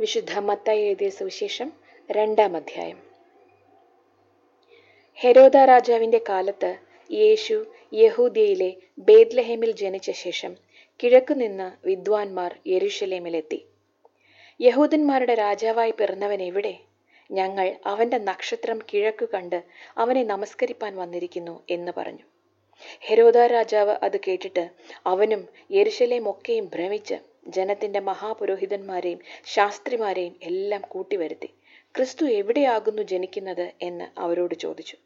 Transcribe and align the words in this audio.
വിശുദ്ധ 0.00 0.38
മത്തായി 0.38 0.80
എഴുതിയ 0.80 1.08
സുവിശേഷം 1.08 1.72
രണ്ടാം 2.10 2.56
അധ്യായം. 2.56 2.98
ഹെരോദ 5.14 5.56
രാജാവിന്റെ 5.56 6.20
കാലത്ത് 6.28 6.76
യേശു 7.12 7.66
യഹൂദിയയിലെ 7.92 8.76
ബേദ്ലഹേമിൽ 8.98 9.70
ജനിച്ച 9.70 10.10
ശേഷം 10.10 10.56
കിഴക്കുനിന്ന് 11.02 11.86
വിദ്വാൻമാർ 11.86 12.58
യെരുഷലേമിലെത്തി 12.66 13.64
യഹൂദന്മാരുടെ 14.60 15.34
രാജാവായി 15.34 15.90
പിറന്നവൻ 15.90 16.42
എവിടെ? 16.42 16.78
ഞങ്ങൾ 17.30 17.76
അവന്റെ 17.86 18.18
നക്ഷത്രം 18.18 18.78
കിഴക്ക് 18.94 19.28
കണ്ട് 19.28 19.62
അവനെ 19.98 20.24
നമസ്കരിപ്പാൻ 20.24 20.96
വന്നിരിക്കുന്നു 20.96 21.62
എന്ന് 21.70 21.92
പറഞ്ഞു. 21.96 22.24
ഹെരോദ 23.00 23.36
രാജാവ് 23.36 23.96
അത് 24.02 24.20
കേട്ടിട്ട് 24.28 24.70
അവനും 25.06 25.48
യെരുഷലേമൊക്കെയും 25.70 26.70
ഭ്രമിച്ച് 26.74 27.29
ജനത്തിന്റെ 27.46 28.00
മഹാപുരോഹിതന്മാരെയും 28.00 29.20
ശാസ്ത്രിമാരെയും 29.44 30.36
എല്ലാം 30.42 30.80
കൂട്ടി 30.80 30.98
കൂട്ടിവരുത്തി 31.00 31.48
ക്രിസ്തു 31.94 32.24
എവിടെയാകുന്നു 32.26 33.02
ജനിക്കുന്നത്? 33.02 33.72
എന്ന് 33.82 34.20
അവരോട് 34.20 34.54
ചോദിച്ചു. 34.54 34.96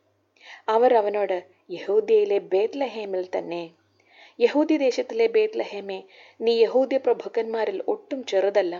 അവർ 0.68 0.94
അവനോട് 0.94 1.44
യഹൂദ്യയിലെ 1.70 2.38
ബേത്ലഹേമിൽ 2.38 3.28
തന്നെ. 3.38 3.70
യഹൂദി 4.40 4.76
ദേശത്തിലെ 4.76 5.26
ബേത്ലഹേമേ 5.26 6.02
നീ 6.40 6.52
യഹൂദ്യ 6.62 6.96
പ്രഭുക്കന്മാരിൽ 6.96 7.82
ഒട്ടും 7.88 8.24
ചെറുതല്ല. 8.24 8.74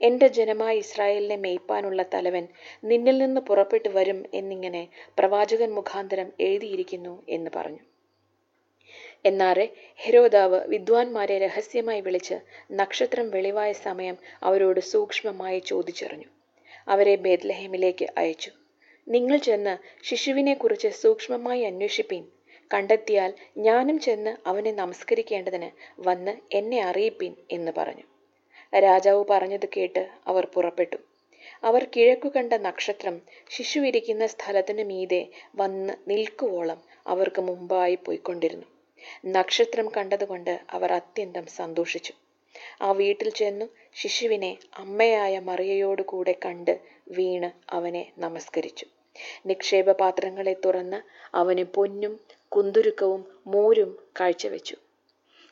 എന്റെ 0.00 0.26
ജനമായ 0.28 0.76
ഇസ്രായേലിനെ 0.76 1.36
മേയ്പ്പാനുള്ള 1.36 2.02
തലവൻ 2.14 2.48
നിന്നിൽ 2.84 3.18
നിന്ന് 3.18 3.40
പുറപ്പെട്ടു 3.40 3.88
വരും 3.88 4.26
എന്നിങ്ങനെ 4.34 4.88
പ്രവാചകൻ 5.18 5.74
മുഖാന്തരം 5.74 6.32
എഴുതിയിരിക്കുന്നു 6.40 7.22
എന്ന് 7.28 7.50
പറഞ്ഞു. 7.56 7.82
എന്നാറെ 9.24 9.68
ഹെരോദാവ് 9.96 10.66
വിദ്വാൻമാരെ 10.66 11.38
രഹസ്യമായി 11.38 12.00
വിളിച്ച് 12.00 12.36
നക്ഷത്രം 12.72 13.30
വെളിവായ 13.30 13.72
സമയം 13.72 14.16
അവരോട് 14.42 14.80
സൂക്ഷ്മമായി 14.80 15.58
ചോദിച്ചറിഞ്ഞു. 15.58 16.28
അവരെ 16.88 17.16
ബേദ്ലഹേമിലേക്ക് 17.16 18.06
അയച്ചു. 18.18 18.50
നിങ്ങൾ 19.08 19.36
ചെന്ന് 19.36 20.04
ശിശുവിനെക്കുറിച്ച് 20.04 20.88
സൂക്ഷ്മമായി 20.88 21.62
അന്വേഷിപ്പീൻ. 21.62 22.24
കണ്ടെത്തിയാൽ 22.74 23.34
ഞാനും 23.58 23.98
ചെന്ന് 23.98 24.36
അവനെ 24.46 24.72
നമസ്കരിക്കേണ്ടതിന് 24.72 25.70
വന്ന് 26.00 26.36
എന്നെ 26.52 26.82
അറിയിപ്പീൻ 26.82 27.34
എന്ന് 27.50 27.72
പറഞ്ഞു. 27.78 28.06
രാജാവ് 28.72 29.24
പറഞ്ഞത് 29.30 29.68
കേട്ട് 29.76 30.08
അവർ 30.26 30.46
പുറപ്പെട്ടു. 30.54 30.96
അവർ 31.64 31.86
കിഴക്കു 31.96 32.28
കണ്ട 32.28 32.52
നക്ഷത്രം 32.52 33.20
ശിശു 33.50 33.80
ഇരിക്കുന്ന 33.80 34.26
സ്ഥലത്തിനു 34.26 34.84
മീതെ 34.84 35.28
വന്ന് 35.56 35.94
നിൽക്കുവോളം 36.08 36.82
അവർക്ക് 37.06 37.42
മുമ്പായി 37.42 37.94
പോയിക്കൊണ്ടിരുന്നു. 37.94 38.66
നക്ഷത്രം 39.26 39.88
കണ്ടതുകൊണ്ട് 39.88 40.60
അവർ 40.70 40.92
അത്യന്തം 40.92 41.46
സന്തോഷിച്ചു. 41.46 42.12
ആ 42.82 42.92
വീട്ടിൽ 42.92 43.30
ചെന്നു 43.30 43.66
ശിശുവിനെ 43.94 44.58
അമ്മയായ 44.76 45.38
മറിയയോട് 45.38 46.02
കൂടെ 46.02 46.38
കണ്ട് 46.44 46.80
വീണ് 47.08 47.50
അവനെ 47.70 48.12
നമസ്കരിച്ചു. 48.18 48.86
നിക്ഷേപ 49.46 49.92
പാത്രങ്ങളെ 49.92 50.56
തുറന്ന് 50.64 51.00
അവന് 51.36 51.64
പൊന്നും 51.64 52.20
കുന്തുരുക്കവും 52.48 53.24
മോരും 53.46 53.98
കാഴ്ചവെച്ചു. 54.20 54.76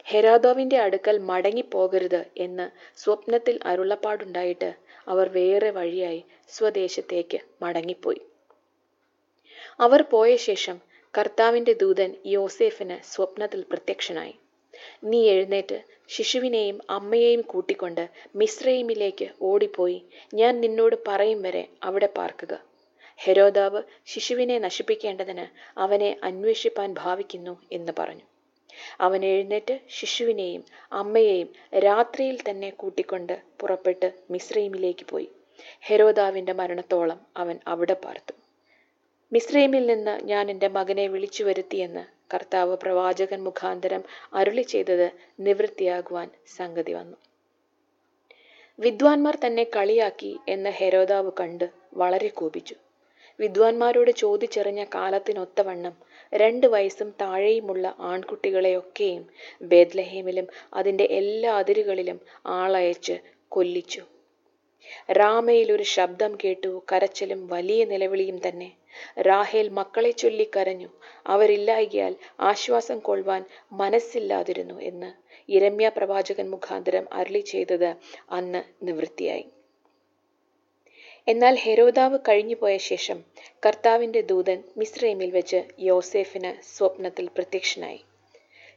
ഹെരാദോവിന്റെ 0.06 0.78
അടുക്കൽ 0.78 1.19
മടങ്ങിപ്പോകരുത് 1.19 2.26
എന്ന് 2.36 2.66
സ്വപ്നത്തിൽ 2.98 3.60
അരുളപ്പാടുണ്ടായിട്ട് 3.64 4.70
അവർ 5.08 5.28
വേറെ 5.28 5.70
വഴിയായി 5.70 6.24
സ്വദേശത്തേക്ക് 6.48 7.38
മടങ്ങിപ്പോയി. 7.62 8.20
അവർ 9.80 10.02
പോയ 10.02 10.36
ശേഷം 10.36 10.76
കർത്താവിന്റെ 11.14 11.73
ദൂതൻ 11.73 12.14
യോസേഫിന് 12.27 13.05
സ്വപ്നത്തിൽ 13.05 13.64
പ്രത്യക്ഷനായി. 13.73 14.34
നീ 15.05 15.28
എഴുന്നേറ്റ് 15.28 15.83
ശിശുവിനെയും 16.09 16.81
അമ്മയെയും 16.91 17.41
കൂട്ടിക്കൊണ്ട് 17.41 18.09
മിശ്രയിമിലേക്ക് 18.37 19.28
ഓടിപ്പോയി. 19.42 19.98
ഞാൻ 20.34 20.61
നിന്നോട് 20.61 20.97
പറയും 21.09 21.42
വരെ 21.42 21.69
അവിടെ 21.83 22.06
പാർക്കുക. 22.06 22.55
ഹെരോദാവ് 23.19 23.83
ശിശുവിനെ 24.06 24.59
നശിപ്പിക്കേണ്ടതിന് 24.59 25.78
അവനെ 25.78 26.16
അന്വേഷിപ്പാൻ 26.22 26.94
ഭാവിക്കുന്നു 26.99 27.61
എന്ന് 27.72 27.93
പറഞ്ഞു. 27.99 28.27
അവൻ 29.00 29.25
എഴുന്നേറ്റ് 29.25 29.81
ശിശുവിനെയും 29.88 30.65
അമ്മയെയും 30.93 31.49
രാത്രിയിൽ 31.78 32.38
തന്നെ 32.50 32.71
കൂട്ടിക്കൊണ്ട് 32.71 33.43
പുറപ്പെട്ട് 33.61 34.12
മിശ്രയിമിലേക്ക് 34.31 35.06
പോയി. 35.06 35.28
ഹെരോദാവിന്റെ 35.81 36.53
മരണത്തോളം 36.53 37.21
അവൻ 37.37 37.59
അവിടെ 37.66 37.97
പാർത്തു. 38.05 38.32
മിശ്രൈമിൽ 39.33 39.87
നിന്ന് 39.87 40.25
ഞാൻ 40.25 40.50
എന്റെ 40.50 40.69
മകനെ 40.69 41.06
വിളിച്ചു 41.06 41.44
വരുത്തിയെന്ന് 41.44 42.34
കർത്താവ് 42.34 42.77
പ്രവാചകൻ 42.77 43.44
മുഖാന്തരം 43.44 44.03
അരുളി 44.34 44.62
ചെയ്തത് 44.62 45.12
നിവൃത്തിയാകുവാൻ 45.41 46.31
സംഗതി 46.56 46.93
വന്നു. 46.93 47.16
വിദ്വാൻമാർ 48.78 49.38
തന്നെ 49.47 49.65
കളിയാക്കി 49.77 50.38
എന്ന് 50.49 50.71
ഹെരോദാവ് 50.71 51.33
കണ്ട് 51.41 51.67
വളരെ 51.94 52.28
കോപിച്ചു. 52.28 52.77
വിദ്വാൻമാരോട് 53.41 54.11
ചോദിച്ചെറിഞ്ഞ 54.11 54.84
കാലത്തിനൊത്തവണ്ണം 54.94 55.94
രണ്ട് 56.33 56.67
വയസ്സും 56.67 57.15
താഴെയുമുള്ള 57.21 57.94
ആൺകുട്ടികളെയൊക്കെയും 57.99 59.22
ബേദ്ലഹേമിലും 59.62 60.47
അതിന്റെ 60.75 61.05
എല്ലാ 61.05 61.56
അതിരുകളിലും 61.56 62.21
ആളയച്ച് 62.47 63.17
കൊല്ലിച്ചു. 63.49 64.03
രാമയിൽ 65.12 65.72
ഒരു 65.72 65.83
ശബ്ദം 65.83 66.38
കേട്ടു 66.44 66.83
കരച്ചിലും 66.93 67.47
വലിയ 67.47 67.84
നിലവിളിയും 67.84 68.49
തന്നെ. 68.49 68.69
റാഹേൽ 69.19 69.69
മക്കളെ 69.69 70.10
ചൊല്ലി 70.10 70.50
കരഞ്ഞു. 70.56 70.88
അവരില്ലായകയാൽ 71.26 72.16
ആശ്വാസം 72.41 72.99
കൊള്ളുവാൻ 72.99 73.44
മനസ്സില്ലാതിരുന്നു 73.72 74.81
എന്ന് 74.81 75.10
ഇരമ്യ 75.49 75.88
പ്രവാചകൻ 75.88 76.50
മുഖാന്തരം 76.50 77.12
അരളി 77.12 77.41
ചെയ്തത് 77.41 77.97
അന്ന് 78.31 78.62
നിവൃത്തിയായി. 78.82 79.47
എന്നാൽ 81.26 81.54
ഹെരോദാവ് 81.54 82.19
കഴിഞ്ഞുപോയ 82.19 82.76
ശേഷം 82.76 83.25
കർത്താവിന്റെ 83.66 84.21
ദൂതൻ 84.21 84.65
മിസ്രൈമിൽ 84.76 85.31
വെച്ച് 85.31 85.65
യോസേഫിന് 85.78 86.62
സ്വപ്നത്തിൽ 86.76 87.28
പ്രത്യക്ഷനായി. 87.28 88.00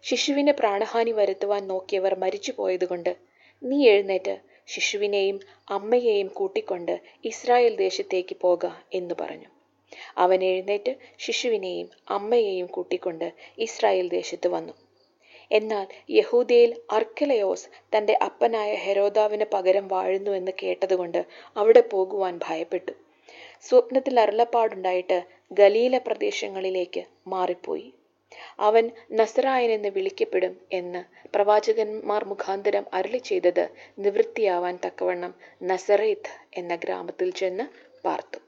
ശിശുവിന് 0.01 0.51
പ്രാണഹാനി 0.51 1.11
വരുത്തുവാൻ 1.11 1.67
നോക്കിയവർ 1.67 2.19
മരിച്ചുപോയതുകൊണ്ട് 2.19 3.17
നീ 3.61 3.89
എഴുന്നേറ്റ് 3.89 4.35
ശിശുവിനെയും 4.67 5.39
അമ്മയെയും 5.69 6.27
കൂട്ടിക്കൊണ്ട് 6.27 7.01
ഇസ്രായേൽ 7.25 7.75
ദേശത്തേക്ക് 7.75 8.35
പോക 8.35 8.65
എന്ന് 8.93 9.15
പറഞ്ഞു. 9.21 9.49
അവൻ 10.17 10.43
എഴുന്നേറ്റ് 10.43 10.95
ശിശുവിനെയും 11.19 11.89
അമ്മയെയും 12.09 12.67
കൂട്ടിക്കൊണ്ട് 12.67 13.33
ഇസ്രായേൽ 13.57 14.09
ദേശത്ത് 14.09 14.47
വന്നു. 14.47 14.73
എന്നാൽ 15.51 15.87
യഹൂദയിൽ 16.11 16.81
അർക്കലയോസ് 16.91 17.67
തന്റെ 17.95 18.19
അപ്പനായ 18.25 18.75
ഹെരോദാവിന് 18.75 19.45
പകരം 19.53 19.87
വാഴുന്നു 19.87 20.31
എന്ന് 20.31 20.51
കേട്ടതുകൊണ്ട് 20.63 21.25
അവിടെ 21.57 21.81
പോകുവാൻ 21.81 22.39
ഭയപ്പെട്ടു. 22.43 22.93
സ്വപ്നത്തിൽ 23.61 24.19
അരുളപ്പാടുണ്ടായിട്ട് 24.19 25.23
ഗലീല 25.51 25.97
പ്രദേശങ്ങളിലേക്ക് 25.97 27.03
മാറിപ്പോയി. 27.27 27.93
അവൻ 28.59 28.91
നസറായൻ 29.11 29.71
എന്ന് 29.71 29.89
വിളിക്കപ്പെടും 29.89 30.59
എന്ന് 30.71 31.01
പ്രവാചകന്മാർ 31.35 32.25
മുഖാന്തരം 32.25 32.85
അരളി 32.93 33.17
ചെയ്തത് 33.17 33.69
നിവൃത്തിയാവാൻ 33.99 34.79
തക്കവണ്ണം 34.85 35.35
നസറേത്ത് 35.63 36.29
എന്ന 36.53 36.75
ഗ്രാമത്തിൽ 36.75 37.31
ചെന്ന് 37.31 37.63
പാർത്തു. 38.03 38.40